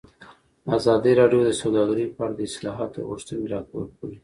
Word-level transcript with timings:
ازادي 0.77 1.11
راډیو 1.19 1.41
د 1.45 1.51
سوداګري 1.61 2.05
په 2.15 2.19
اړه 2.25 2.33
د 2.37 2.41
اصلاحاتو 2.49 3.07
غوښتنې 3.09 3.45
راپور 3.53 3.85
کړې. 3.97 4.17